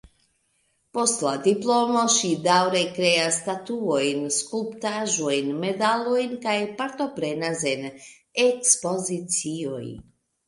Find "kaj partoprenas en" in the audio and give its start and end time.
6.47-7.85